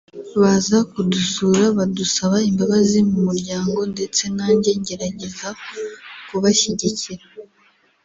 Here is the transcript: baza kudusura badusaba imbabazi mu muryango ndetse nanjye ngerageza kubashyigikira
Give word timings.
baza 0.41 0.77
kudusura 0.91 1.65
badusaba 1.77 2.37
imbabazi 2.49 2.99
mu 3.09 3.19
muryango 3.27 3.79
ndetse 3.93 4.23
nanjye 4.37 4.69
ngerageza 4.81 5.49
kubashyigikira 6.27 7.25